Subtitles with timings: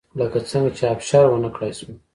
[0.19, 1.93] لکه څنګه چې ابشار ونه کړای شوه